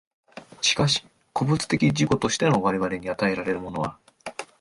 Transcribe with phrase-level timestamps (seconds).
[0.61, 3.99] しかし個物的自己としての我々に与えられるものは、